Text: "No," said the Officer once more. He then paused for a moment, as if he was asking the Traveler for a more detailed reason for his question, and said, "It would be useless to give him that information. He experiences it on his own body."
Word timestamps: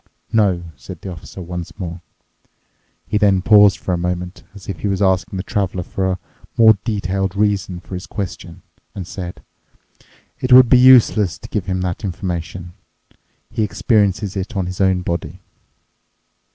"No," 0.33 0.63
said 0.75 0.99
the 0.99 1.11
Officer 1.11 1.43
once 1.43 1.77
more. 1.77 2.01
He 3.05 3.19
then 3.19 3.43
paused 3.43 3.77
for 3.77 3.93
a 3.93 3.99
moment, 3.99 4.41
as 4.55 4.67
if 4.67 4.79
he 4.79 4.87
was 4.87 4.99
asking 4.99 5.37
the 5.37 5.43
Traveler 5.43 5.83
for 5.83 6.11
a 6.13 6.19
more 6.57 6.75
detailed 6.83 7.35
reason 7.35 7.79
for 7.79 7.93
his 7.93 8.07
question, 8.07 8.63
and 8.95 9.05
said, 9.05 9.43
"It 10.39 10.51
would 10.51 10.69
be 10.69 10.79
useless 10.79 11.37
to 11.37 11.49
give 11.49 11.67
him 11.67 11.81
that 11.81 12.03
information. 12.03 12.73
He 13.51 13.61
experiences 13.61 14.35
it 14.35 14.55
on 14.57 14.65
his 14.65 14.81
own 14.81 15.03
body." 15.03 15.39